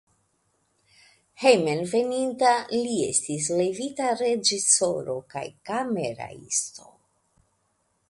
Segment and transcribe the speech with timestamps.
[1.43, 6.95] Hejmenveninta li estis levita reĝisoro kaj kameraisto.